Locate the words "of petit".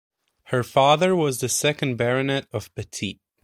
2.51-3.21